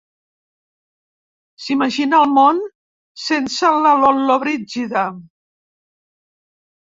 S'imagina 1.65 2.21
el 2.27 2.31
món 2.37 2.61
sense 3.25 3.69
la 3.83 3.91
Llollobrigida. 3.99 5.03